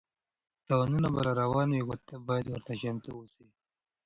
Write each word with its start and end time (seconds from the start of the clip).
تاوانونه 0.67 1.07
به 1.13 1.19
راروان 1.27 1.69
وي 1.71 1.83
خو 1.87 1.95
ته 2.07 2.15
باید 2.27 2.45
ورته 2.49 2.73
چمتو 2.81 3.09
اوسې. 3.15 3.45